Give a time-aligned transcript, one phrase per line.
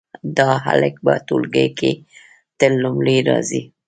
[0.37, 1.91] دا هلک په ټولګي کې
[2.59, 3.61] تل لومړی راځي